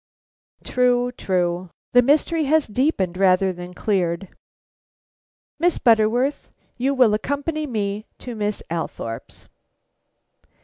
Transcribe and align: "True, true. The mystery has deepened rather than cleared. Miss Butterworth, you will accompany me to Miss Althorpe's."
"True, 0.63 1.11
true. 1.11 1.69
The 1.91 2.01
mystery 2.01 2.45
has 2.45 2.65
deepened 2.65 3.17
rather 3.17 3.53
than 3.53 3.75
cleared. 3.75 4.29
Miss 5.59 5.77
Butterworth, 5.77 6.49
you 6.75 6.95
will 6.95 7.13
accompany 7.13 7.67
me 7.67 8.07
to 8.17 8.33
Miss 8.33 8.63
Althorpe's." 8.71 9.47